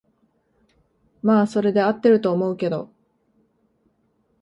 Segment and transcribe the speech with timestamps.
[1.21, 2.89] まあそれで合ってると思うけど